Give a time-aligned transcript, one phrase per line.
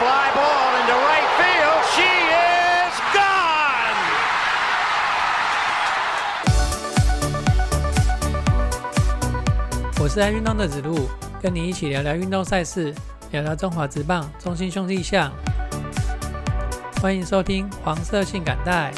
[0.00, 1.80] fly ball into right field.
[1.92, 4.00] She is gone.
[10.00, 11.06] 我是爱运动的子路，
[11.42, 12.94] 跟你一起聊聊运动赛事，
[13.30, 15.30] 聊聊中华职棒中心兄弟象。
[17.02, 18.90] 欢迎收听黄色性感带。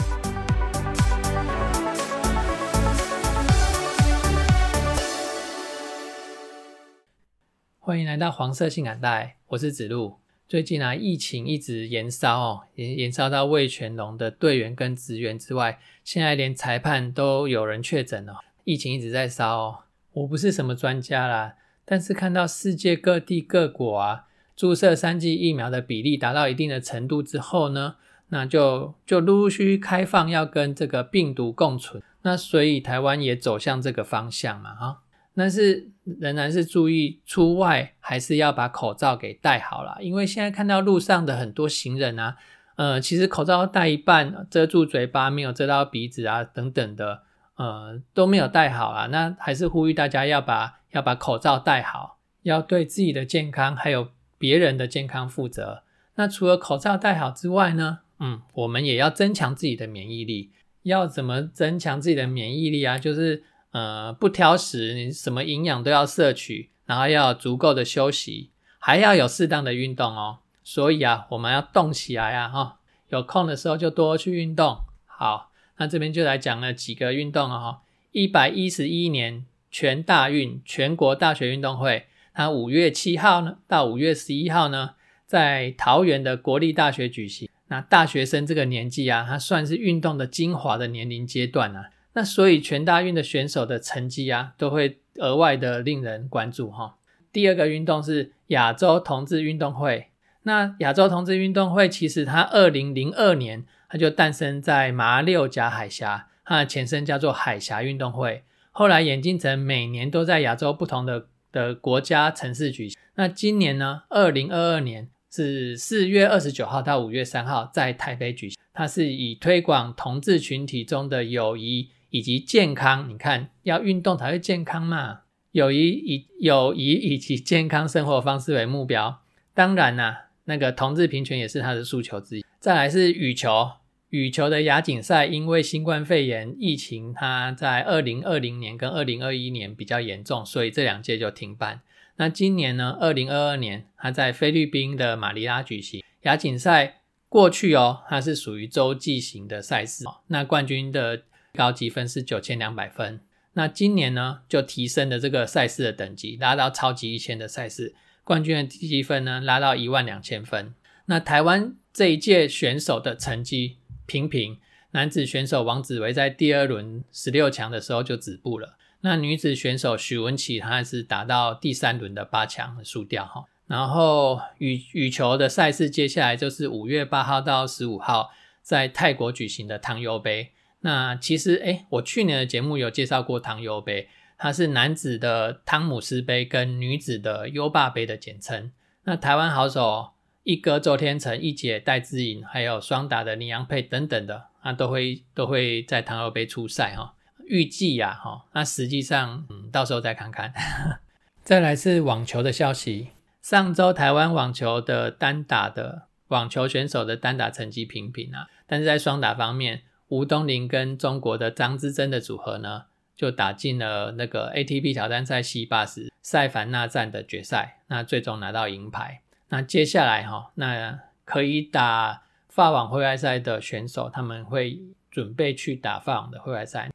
[7.81, 10.22] 欢迎来到黄色性感带，我是子路。
[10.53, 19.79] 最近啊，疫情一直延烧哦，延延烧到魏全龙的队员跟职员之外，现在连裁判都有人确诊了，疫情一直在烧哦。
[20.13, 21.55] 我不是什么专家啦，
[21.87, 27.97] 但是看到世界各地各国啊，注射三剂疫苗的比例达到一定的程度之后呢，
[28.29, 34.99] 那就就陆陆续续开放要跟这个病毒共存，那所以台湾也走向这个方向嘛，哈。
[35.35, 42.37] 但是仍然是注意出外还是要把口罩给戴好了，因为现在看到路上的很多行人啊，
[42.77, 47.23] 呃，其实口罩戴一半遮住嘴巴，没有遮到鼻子啊等等的，
[47.57, 49.07] 呃，都没有戴好啊。
[49.07, 55.83] 那还是呼吁大家要把要把口罩戴好，要对自己的健康还有别人的健康负责。
[56.17, 60.51] 那除了口罩戴好之外呢，嗯，我们也要增强自己的免疫力。
[60.83, 62.99] 要怎么增强自己的免疫力啊？
[62.99, 70.39] 就是呃，不挑食，你什么营养都要摄取，然后要足够的休息，还要有适当的运动哦。
[70.63, 74.79] 所以啊，我们要动起来啊，哈，有空的时候就多去运动。
[75.07, 77.79] 好，那这边就来讲了几个运动哦。
[78.13, 84.91] 一百一十一年全大运全国大学运动会，它五月七号呢到五月十一号呢，
[85.27, 87.49] 在桃园的国立大学举行。
[87.69, 91.87] 那大学生这个年纪啊，它算是运动的精华的年龄阶段啊。
[92.15, 96.97] 那所以全大运的选手的成绩啊，都会额外的令人关注哈。
[97.33, 100.09] 第二个运动是亚洲同志运动会。
[100.43, 108.43] 那亚洲同志运动会其实它二零零二年它就诞生在马六甲海峡，它的前身叫做海峡运动会，
[108.73, 112.99] 后来演进成每年都在亚洲不同的的国家城市举行。
[113.15, 121.89] 那今年呢，二零二二年是四月二十九号到五月三号在台北举行，它是以推广同志群体中的友谊。
[122.13, 125.21] 以及健康，你看要运动才会健康嘛？
[125.53, 129.23] 友谊以友谊以及健康生活方式为目标，
[129.55, 132.45] 当然啦，那个同志平权也是他的诉求之一。
[132.61, 133.71] 再来是羽球，
[134.11, 141.81] 羽球的亚锦赛因为新冠肺炎疫情，它在二零二零年跟二零二一年比较严重，所以这两届就停办。
[142.17, 146.99] 那今年呢，二零二二年它在菲律宾的马尼拉举行亚锦赛。
[147.31, 151.23] 过去哦，它是属于洲际型的赛事，那冠军的。
[151.55, 153.21] 高积分是九千两百分，
[153.53, 160.75] 那今年呢就提升了这个赛事的等级，拉到超级一千的赛事，冠军的积分呢拉到一万两千分。
[161.07, 163.77] 那台湾这一届选手的成绩
[164.07, 164.59] 平平，
[164.93, 173.45] 男子选手王子维在第二轮十六强的时候就止步了，那女子选手许文琪她是打到第三轮的八强输掉哈。
[173.67, 178.31] 然后羽羽球的赛事接下来就是五月八号到十五号
[178.63, 180.53] 在泰国举行的汤尤杯。
[180.85, 188.73] 那其实，哎，我去年的节目有介绍过汤尤杯，它是男子的汤姆斯杯跟女子的优霸杯的简称。
[189.05, 190.11] 那台湾好手
[190.43, 197.15] 一哥周天成、一姐戴资颖，还有双打的李阳佩等等的，啊，都会都会在汤尤杯出赛哈。
[197.47, 200.53] 预计呀，哈，那实际上，嗯，到时候再看看。
[201.45, 203.11] 再来是网球的消息，
[203.41, 209.83] 上周台湾网球的单打的网球选手的单打成绩平平啊，但是在双打方面。
[210.13, 212.85] 吴东林跟中国的张之臻的组合呢，
[213.17, 219.23] 就打进了那个 ATP 挑战赛西巴什塞凡纳站的决赛，那最终拿到银牌。
[219.49, 226.91] 那接下来哈，那可以打法网会外赛的选手，他们会准备去打法网的会外赛。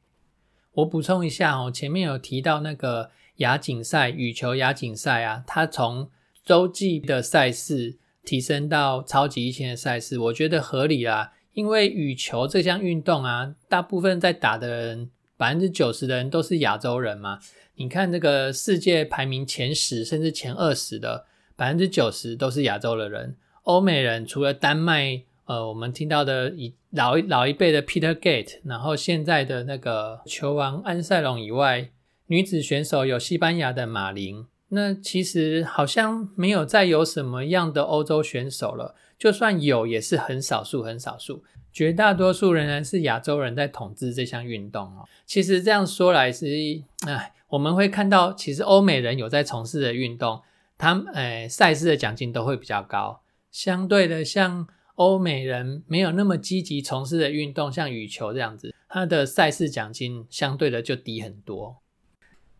[0.74, 6.08] 我补充一下哦，前面有提到那个亚锦赛羽球亚锦赛啊，它从
[6.44, 11.32] 洲际的赛事提升到超级一千的赛事，我觉得合理啦。
[11.58, 17.40] 因为羽球这项运动啊，大部分在打的人，百分之九十的人都是亚洲人嘛。
[17.74, 21.24] 你看这个世界排名前十甚至前二十的，
[21.56, 23.34] 百分之九十都是亚洲的人。
[23.64, 31.90] 欧美人除了丹麦，呃，我们听到的以老老一辈的 Peter Gate，然后现在的那个球王安塞龙以外，
[32.28, 34.46] 女子选手有西班牙的马林。
[34.68, 38.94] 那其实好像没有再有什么样的欧洲选手了。
[39.18, 41.42] 就算有，也是很少数，很少数，
[41.72, 45.08] 绝大多数仍然是亚洲人在统治这项运动哦。
[45.26, 46.46] 其实这样说来是，
[47.06, 50.40] 哎，我们会看到，其实欧美人有在从事的运动，
[50.78, 53.20] 他们，哎，赛事的奖金都会比较高。
[53.50, 61.78] 相对的，像欧美人没有那么积极从事的运动，像羽球这样子，它的赛事奖金相对的就低很多。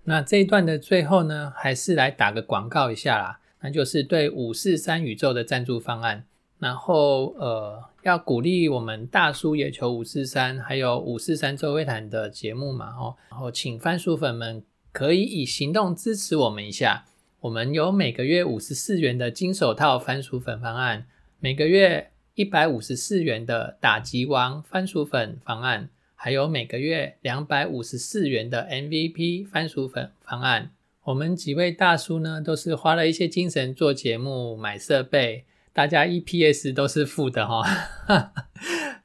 [0.04, 6.24] 那这一段的最后呢，还是来打个广告一下啦，那就是对五四三宇宙的赞助方案。
[6.58, 17.04] 然后呃，要鼓励我们大叔野球五四三，还有五四三周会谈的节目嘛，哦，然后请番薯粉们可以以行动支持我们一下。
[17.40, 21.06] 我们有每个月五十四元的金手套番薯粉方案，
[21.38, 30.72] 每个月一百五十四元的打击王番薯粉方案，还有每个月两百五十四元的 MVP 番薯粉方案。
[31.04, 35.44] 我们几位大叔呢，都是花了一些精神做节目、买设备。
[35.72, 37.62] 大家 EPS 都是负的哈，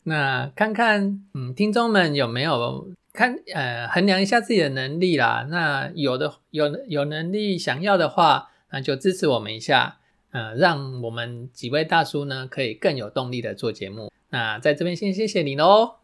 [0.03, 5.45] 那看看嗯，听众们有没有看呃衡量一下自己的能力啦？
[5.49, 9.97] 那有的有有能力想要的话，那就支持我们一下，
[10.31, 14.11] 呃，让我们几位大叔呢可以更有动力的做节目。
[14.29, 16.02] 那在这边先谢谢你喽。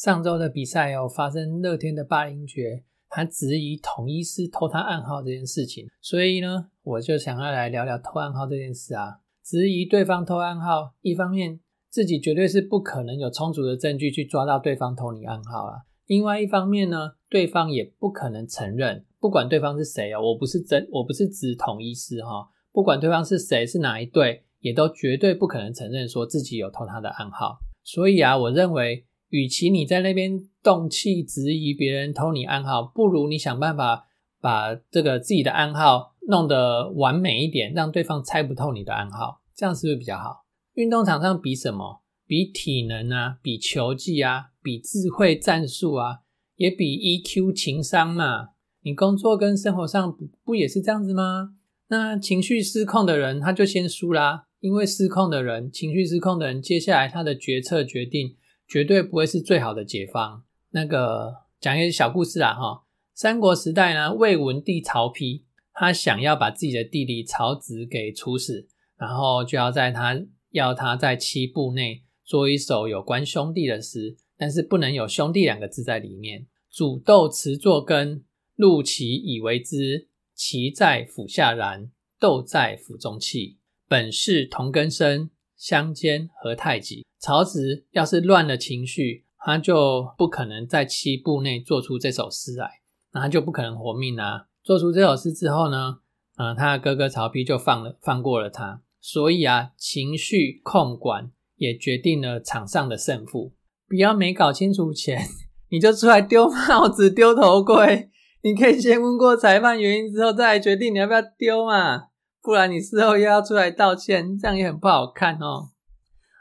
[0.00, 9.18] 上周的比赛有发生乐天的霸凌爵，他质疑统一师偷他暗号这件事情，所以呢，我就想要来聊聊偷暗号这件事啊。
[9.44, 11.60] 质疑对方偷暗号，一方面
[11.90, 27.58] 自己绝对是不可能有充足的证据去抓到对方偷你暗号啊，另外一方面呢，对方也不可能承认，不管对方是谁啊，我不是真，我不是指统一师哈，不管对方是谁，是哪一队，也都绝对不可能承认说自己有偷他的暗号。
[27.84, 29.04] 所以啊，我认为。
[29.30, 34.04] 与其你在那边动气质疑别人偷你暗号，不如你想办法
[34.40, 40.44] 把这个自己的暗号弄得完美一点，让对方猜不透你的暗号，这样是不是比较好？
[40.74, 42.02] 运动场上比什么？
[42.26, 46.18] 比体能啊，比球技啊，比智慧战术啊，
[46.56, 48.50] 也比 EQ 情商嘛。
[48.82, 51.54] 你工作跟生活上不不也是这样子吗？
[51.88, 58.36] 那情绪失控的人他就先输啦，因为失控的人，情绪失控的人，接下来他的决策决定。
[58.70, 60.44] 绝对不会是最好的解方。
[60.70, 76.46] 那个讲一个小故事啊，哈，三国时代呢，魏文帝曹丕，他想要把自己的弟弟曹植给处死，然后就要在他要他在七步内做一首有关兄弟的诗，但是不能有兄弟两个字在里面。
[76.70, 78.22] 煮豆持作羹，
[78.54, 80.06] 陆其以为之。
[80.32, 81.90] 其在釜下燃，
[82.20, 83.58] 豆在釜中泣。
[83.88, 85.28] 本是同根生，
[85.60, 87.04] 相煎何太急。
[87.18, 92.80] 曹植要是乱了情绪，他就不可能在七步内做出这首诗来，
[93.12, 94.46] 那他就不可能活命啊！
[94.64, 95.98] 做出这首诗之后呢，
[96.38, 98.82] 嗯，他的哥哥曹丕就放了放过了他。
[99.02, 103.52] 所以啊，情绪控管也决定了场上的胜负。
[103.86, 105.20] 不要没搞清楚前，
[105.70, 108.08] 你就出来丢帽子、丢头盔。
[108.42, 112.09] 你可以先问过裁判原因之后，再来决定你要不要丢嘛，
[112.42, 115.70] 不然你事后又要出来道歉，这样也很不好看哦。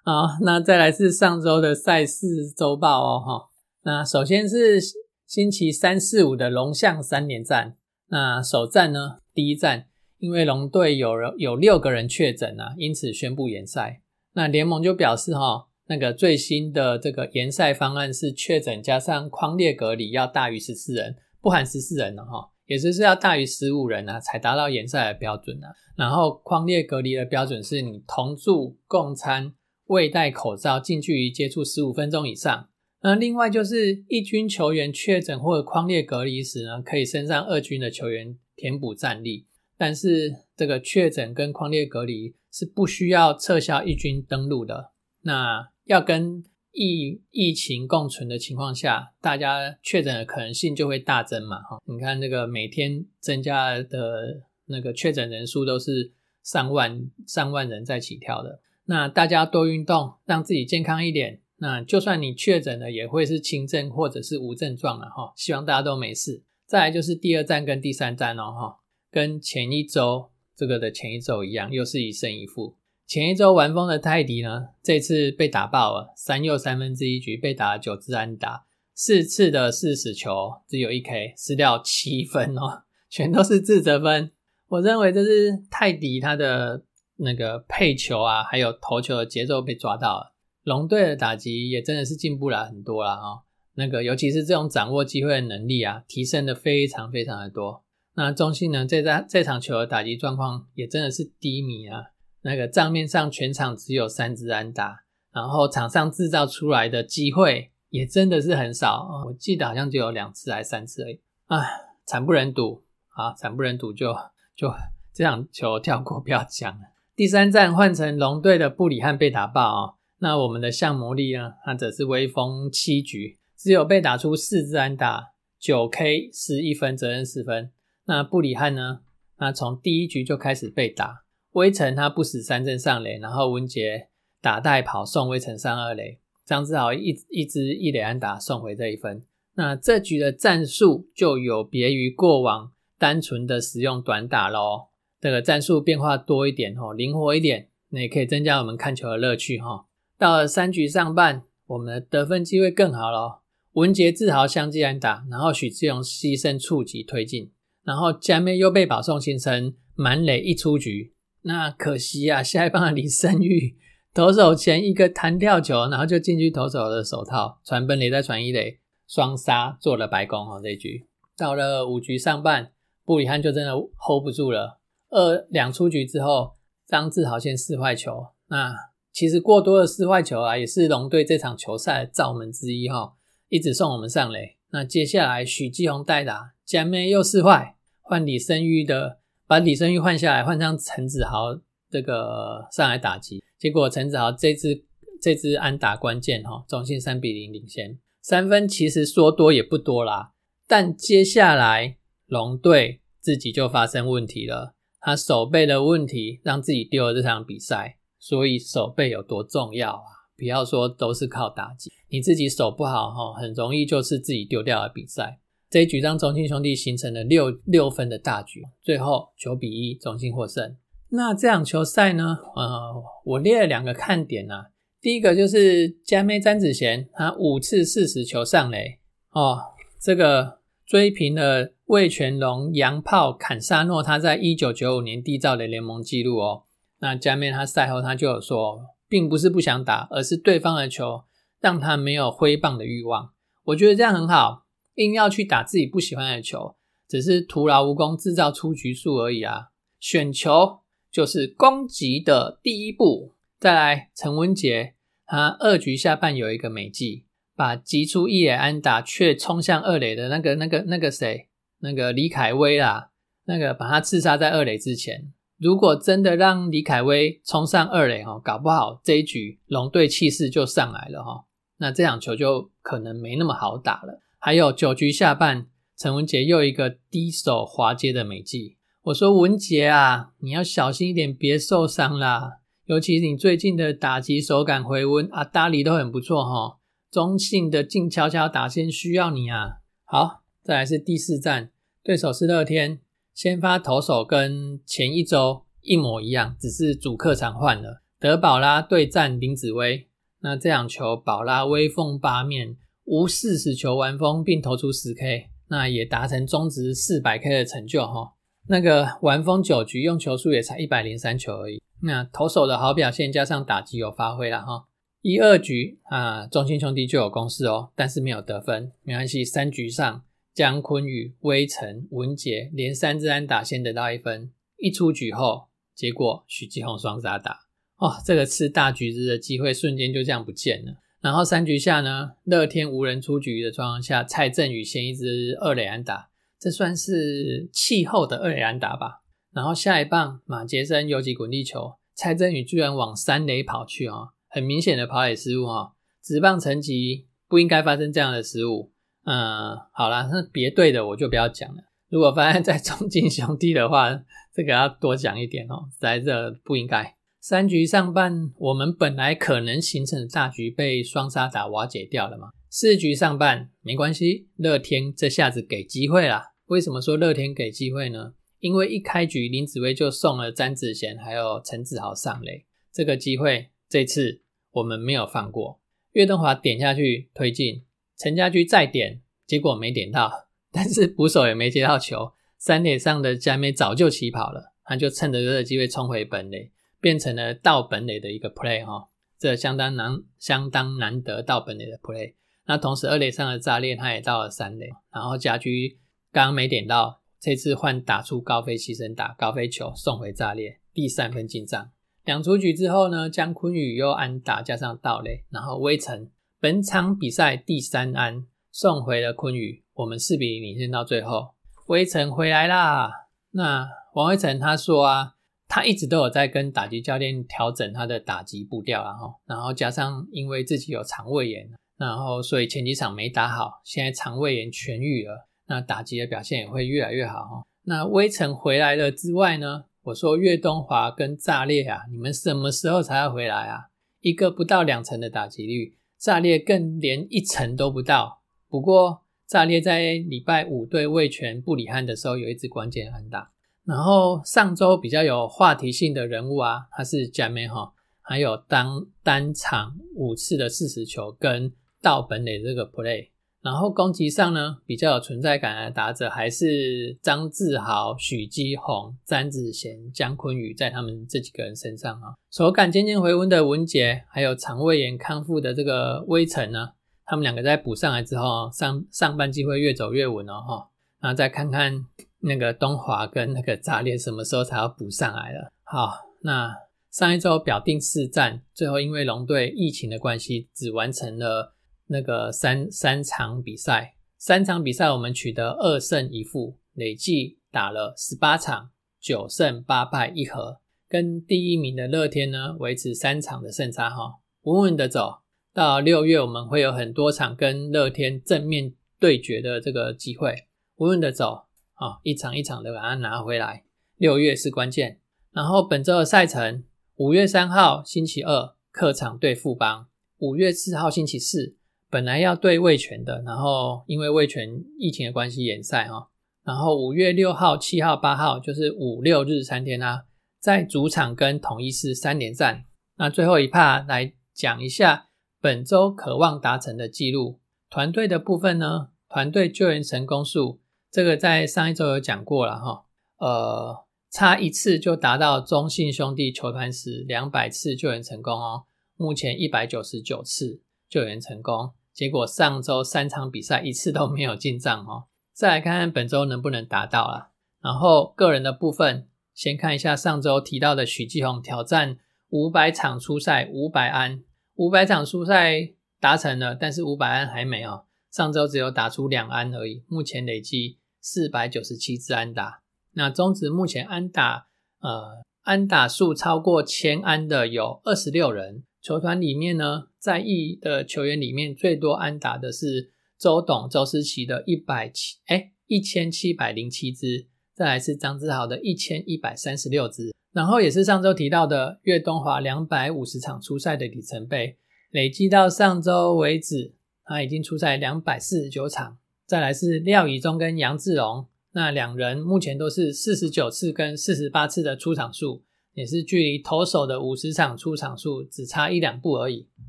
[0.06, 3.50] 好，那再来是上周的赛事周报哦，哈。
[3.84, 4.80] 那首先是
[5.28, 7.76] 星期三四五的龙象三连战。
[8.08, 9.86] 那首战呢，第一战，
[10.18, 14.02] 因为龙队有人有六个人确诊啊，因此宣布延赛。
[14.34, 25.68] 那联盟就表示哈，那个最新的这个延赛方案是确诊加上框列隔离要大于十四人，不含十四人了哈，也就是要大于十五人啊，才达到延赛的标准啊。
[25.98, 29.54] 然后框列隔离的标准是你同住共餐。
[29.88, 32.70] 未戴口罩，近距离接触十五分钟以上。
[33.02, 39.48] 那另外就是一军球员确诊或者框列隔离时呢，可以升上二军的球员填补战力。
[39.76, 44.92] 但是这个确诊跟框列隔离是不需要撤销一军登录的。
[45.24, 46.44] 那要跟
[46.82, 51.60] 疫疫情共存的情况下，大家确诊的可能性就会大增嘛？
[51.64, 58.62] 哈，你看这个每天增加的那个确诊人数都是上万上万人在起跳的。
[58.86, 61.42] 那大家多运动，让自己健康一点。
[61.58, 65.34] 那就算你确诊了，也会是轻症或者是无症状了哈。
[65.36, 66.44] 希望大家都没事。
[66.66, 68.80] 再来就是第二站跟第三站哦哈，
[69.12, 72.78] 跟前一周这个的前一周一样，又是一胜一负。
[73.10, 84.32] 前一周玩疯的泰迪呢，这次被打爆了，三又三分之一局被打了九支安打，四次的四死球只有一 K，失掉七分哦， 全都是自责分。
[84.68, 86.86] 我认为这是泰迪他的。
[87.22, 93.44] 那个配球啊，还有投球的节奏被抓到了，龙队的打击也真的是进步了很多了啊。
[93.74, 97.84] 那个尤其是这种掌握机会的能力啊，提升的非常非常的多。
[98.16, 102.04] 那中信呢，这在这场球的打击状况也真的是低迷啊。
[102.42, 105.04] 那个账面上全场只有三支安打，
[105.34, 111.60] 然后场上制造出来的机会也真的是很少，我记得好像就有两次还三次而已，啊，
[112.06, 114.14] 惨不忍睹啊，惨不忍睹，就
[114.56, 114.74] 就
[115.14, 116.82] 这场球跳过不要讲了。
[117.16, 127.72] 第三站换成龙队的布里汉被打爆啊，那我们的向魔力呢，他则是威风七局，只有被打出四支安打，九 K 失一分，责任四分。
[128.06, 129.02] 那布里汉呢，
[129.38, 131.24] 那从第一局就开始被打。
[131.60, 134.08] 威城他不死三阵上垒，然后文杰
[134.42, 139.22] 打带跑送威城上二垒，张志豪一一支一垒安打送回这一分。
[139.56, 144.88] 那这局的战术就有别于过往单纯的使用短打喽，
[145.20, 149.86] 这个战术变化多一点哦，灵活一点，那也可以增加我们看球的乐趣哈。
[150.18, 153.40] 到了三局上半，我们的得分机会更好喽。
[153.74, 157.52] 文杰、志豪相继安打，然后许志勇牺牲触及推进，
[157.84, 161.14] 然后加妹又被保送形成满垒一出局。
[161.44, 163.78] 那可惜啊，下一棒李胜玉
[164.14, 170.60] 投手前一个弹跳球，然后就进去投手的手套，传本垒再传一垒，双杀做了白宫哦。
[170.62, 172.72] 这一局到了五局上半，
[173.06, 174.82] 布里汉就真的 hold 不住了。
[175.10, 176.56] 二两出局之后，
[176.86, 178.28] 张志豪先四坏球。
[178.50, 178.76] 那
[179.14, 183.14] 其实过多的四坏球啊，也是龙队这场球赛的罩门之一哈，
[183.48, 184.58] 一直送我们上垒。
[184.72, 189.19] 那接下来许继宏代打，江妹又四坏，换李胜玉的。
[189.50, 194.86] 把李胜玉换下来，换上陈子豪这个上来打击，结果陈子豪这支
[195.20, 200.34] 这支安打关键哈，中信三比零领先三分，其实说多也不多啦。
[200.68, 207.98] 但接下来龙队自己就发生问题了，他手背的问题让自己丢了这场比赛。
[208.22, 210.30] 所以手背有多重要啊？
[210.38, 215.40] 不要说都是靠打击，你自己手不好哈，很容易就是自己丢掉了比赛。
[215.70, 220.76] 这一局让中信兄弟形成了六六分的大局，最后九比一，中信获胜。
[221.10, 222.38] 那这场球赛呢？
[222.56, 224.72] 呃，我列了两个看点啊。
[225.00, 229.00] 第一个就是加妹詹子贤，他五次四十球上垒
[229.32, 229.60] 哦，
[230.02, 236.64] 这个追平了魏全龙洋炮坎萨诺他在一九九五年缔造的联盟纪录哦。
[237.00, 241.24] 那加妹他赛后他就有说，并不是不想打，而是对方的球
[241.62, 243.30] 让他没有挥棒的欲望。
[243.66, 244.66] 我觉得这样很好。
[245.00, 246.76] 硬要去打自己不喜欢的球，
[247.08, 249.70] 只是徒劳无功，制造出局数而已啊！
[249.98, 253.36] 选球就是攻击的第一步。
[253.58, 257.26] 再来，陈文杰他二局下半有一个美计，
[257.56, 261.48] 把击出一垒安打却冲向二垒的那个、那个、那个谁，
[261.80, 263.12] 那个李凯威啦，
[263.46, 265.32] 那个把他刺杀在二垒之前。
[265.58, 271.46] 如果真的让李凯威冲上二垒哈，搞不好这一局龙队气势就上来了哈，
[271.78, 274.22] 那这场球就可能没那么好打了。
[274.42, 275.68] 还有九局下半，
[275.98, 278.78] 陈文杰又一个低手滑接的美技。
[279.04, 282.60] 我说文杰啊，你要小心一点，别受伤啦。
[282.86, 286.80] 尤其你最近的打击手感回温，阿达里都很不错哈。
[287.12, 289.80] 中性的静悄悄打线需要你啊。
[290.06, 293.02] 好，再来是第四站，对手是乐天，
[293.34, 298.02] 先发投手跟前一周一模一样，只是主客场换了。
[298.20, 300.08] 德保拉对战林子威，
[300.40, 302.78] 那这场球宝拉威风八面。
[303.10, 308.36] 无四十球完封并投出十 K，那也达成中值四百 K 的成就哈。
[308.68, 311.82] 那个完封九局用球数也才一百零三球而已。
[312.04, 314.86] 那投手的好表现加上打击有发挥了哈。
[315.24, 319.44] 一二局啊，中心兄弟就有攻势哦，但是没有得分，没关系。
[319.44, 320.24] 三局上，
[320.54, 324.52] 姜坤宇、威成、文杰连三支安打先得到一分。
[324.78, 327.62] 一出局后，结果许继宏双杀打
[327.98, 330.94] 哦，这个吃大橘子的机会瞬间就这样不见了。
[331.22, 339.22] 然后三局下呢，乐天无人出局的状况下，蔡振宇先一支二垒安打，这算是气候的二垒安打吧。
[339.52, 345.92] 然后下一棒马杰森游击滚地球，蔡振宇居然往三垒跑去哦，很明显的跑垒失误哦。
[346.24, 348.92] 直棒成绩不应该发生这样的失误。
[349.26, 351.84] 嗯，好了，那别队的我就不要讲了。
[352.10, 354.10] 如果发生在 中金兄弟的话，
[354.54, 357.16] 这个要多讲一点哦，在这不应该。
[357.42, 362.50] 三局上半，我们本来可能形成的大局被双杀打瓦解掉了嘛？
[362.70, 366.52] 四局上半没关系，乐天这下子给机会啦。
[366.66, 368.34] 为什么说乐天给机会呢？
[368.60, 374.42] 因为一开局林子薇就送了詹子贤还有陈子豪上垒，这个机会这次
[374.72, 375.80] 我们没有放过。
[376.12, 377.84] 岳东华点下去推进，
[378.18, 386.72] 陈家驹再点，结果没点到， 但是捕手也没接到球，三垒上的加梅早就起跑了，他就趁着这个机会冲回本垒。
[387.02, 392.36] 变成了到本垒的一个 play 哈，这相当难，相当难得到本垒的 play。
[392.66, 396.00] 那同时二垒上的炸裂，他也到了三垒，然后家驹
[396.32, 401.90] 刚刚没点到，这次换打出高飞牺牲打高飞球送回炸裂，第三分进账。
[402.26, 406.30] 两出局之后呢，姜昆宇又安打加上盗垒，然后威城
[406.60, 411.56] 本场比赛第三安送回了昆宇，我们四比零领先到最后，
[411.88, 413.10] 威城回来啦。
[413.52, 415.38] 那王威成他说啊，
[415.70, 427.64] 他一直都有在跟打击教练调整他的打击步调，然后然后加上因为自己有肠胃炎，然后所以前几场没打好，现在肠胃炎痊愈了，那打击的表现也会越来越好哈。
[427.84, 429.86] 那威城回来了之外呢？
[430.02, 433.90] 我说岳东华跟炸裂啊，你们什么时候才要回来啊？
[434.22, 438.42] 一个不到两成的打击率，炸裂更连一成都不到。
[438.68, 443.52] 不过炸裂在礼拜五对魏权布里汉的时候有一支关键安打。
[443.90, 447.92] 然后上周比较有话题性的人物啊，他是加梅哈，
[448.22, 453.30] 还有当单场五次的四十球跟到本垒这个 play。
[453.62, 466.92] 然后攻击上呢，比较有存在感的打者还是张志豪、许基宏、詹子贤、姜坤宇，在他们这几个人身上啊，手感渐渐回温的文杰，还有肠胃炎康复的这个威城呢，
[467.26, 470.90] 他们两个在补上来之后，上上半季会越走越稳哦哈。
[471.22, 472.06] 那再看看
[472.40, 475.72] 那个东华跟那个炸裂什么时候才要补上来了？
[475.84, 476.74] 好，那
[477.12, 481.76] 上一周表定四战，最后因为龙队疫情的关系，只完成了。
[482.12, 488.90] 那个三三场比赛，三场比赛我们取得二胜一负，累计打了十八场，
[489.22, 495.42] 九胜八败一和，跟第一名的乐天呢维持三场的胜差哈，稳稳的走
[495.72, 500.66] 到六月，我们会有很多场跟乐天正面对决的这个机会，
[500.96, 501.68] 稳稳的走
[502.00, 503.84] 啊，一场一场的把它拿回来，
[504.18, 505.20] 六月是关键。
[505.52, 506.84] 然后本周的赛程，
[507.18, 510.08] 五月三号星期二客场对富邦，
[510.40, 511.76] 五月四号星期四。
[512.12, 516.30] 本来要对魏权的，然后因为魏权疫情的关系延赛哈，
[516.64, 520.26] 然后五月六号、七号、八号就是五六日三天啊，
[520.60, 522.86] 在主场跟统一是三连战。
[523.18, 525.28] 那最后一趴来讲一下
[525.62, 527.60] 本周渴望达成的记录。
[527.92, 530.80] 团队的部分呢，团队救援成功数
[531.12, 533.06] 这个在上一周有讲过了哈，
[533.38, 538.84] 呃，差一次就达到中信兄弟球团时两百次救援成功哦，
[539.16, 541.92] 目前一百九十九次救援成功。
[542.14, 547.50] 结果上周三场比赛一次都没有进账哦，再来看看本周能不能达到啊？
[547.82, 552.18] 然后个人的部分，先看一下上周提到的许继宏挑战
[552.50, 554.44] 五百场初赛五百安，
[554.76, 558.04] 五百场初赛达成了，但是五百安还没哦。
[558.32, 562.82] 上周只有打出两安而已，目前累计四百九十七支安打。
[563.14, 564.68] 那中职目前安打
[565.00, 568.84] 呃安打数超过千安的有二十六人。
[569.02, 584.78] 球团里面呢，在役的球员里面最多安打的是周董周思齐的一百七哎一千七百零七支，再来是张志豪的一千一百三十六支，然后也是上周提到的岳东华两百五十场出赛的里程碑，
[585.12, 586.94] 累计到上周为止，
[587.30, 589.18] 他已经出赛两百四十九场。
[589.46, 595.62] 再来是廖以忠跟杨志荣，那两人目前都是四十九次跟四十八次的出场数。
[595.94, 599.68] 也是距离投手的五十场出场数只差一两步而已。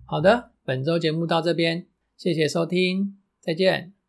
[0.05, 4.00] 好的，本周节目到这边，谢谢收听，再见。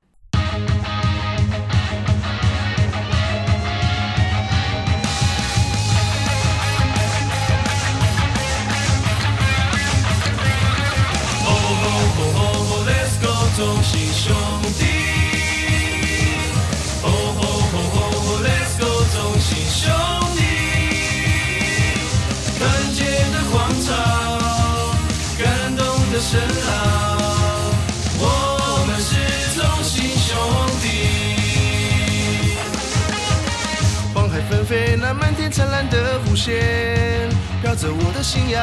[36.42, 37.30] 线，
[37.62, 38.60] 飘着我的信仰。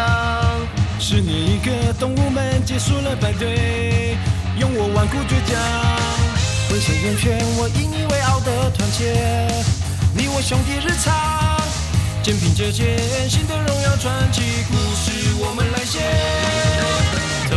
[0.99, 4.19] 十年一个，动物们结束了排队，
[4.59, 5.55] 用我顽固倔强，
[6.69, 9.14] 浑身圆圈，我引以为傲的团结，
[10.12, 11.14] 你我兄弟日常，
[12.21, 12.99] 肩并着肩，
[13.31, 16.03] 新的荣耀传奇故事，我们来写。
[17.47, 17.55] 头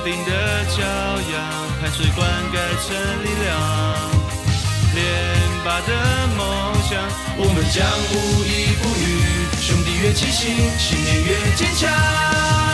[0.00, 1.44] 顶的骄阳，
[1.76, 2.56] 汗水灌溉
[2.88, 3.52] 成力量，
[4.94, 5.04] 连
[5.62, 5.92] 拔的
[6.38, 6.40] 梦
[6.88, 6.96] 想，
[7.36, 8.16] 我们将无
[8.48, 9.37] 依不语。
[10.00, 12.67] 越清醒，信念越坚强。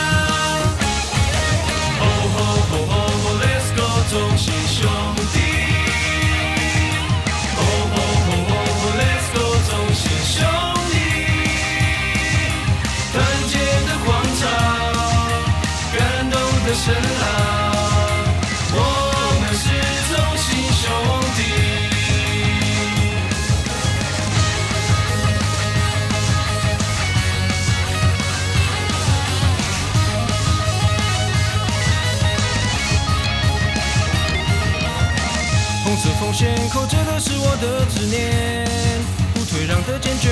[39.33, 40.29] 不退让的坚决。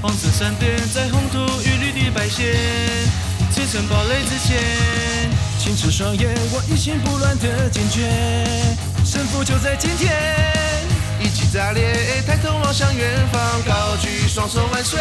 [0.00, 2.54] 黄色闪电在红土与绿地白线，
[3.50, 4.58] 砌成堡垒之前，
[5.58, 8.08] 清澈双眼，我一心不乱的坚决，
[9.04, 10.14] 胜负就在今天。
[11.20, 15.00] 一起炸裂，抬头望向远方，高举双手万岁。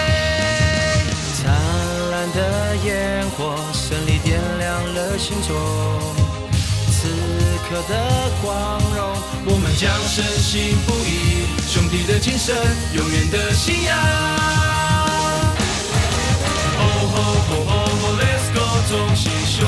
[1.37, 1.53] 灿
[2.09, 5.55] 烂的烟火，胜利点亮了心中。
[6.89, 7.07] 此
[7.69, 11.45] 刻的光荣，我们将深信不疑，
[11.77, 12.55] 兄弟的精神，
[12.91, 13.95] 永远的信仰。
[16.79, 19.67] Oh oh oh oh oh，Let's go，众心雄。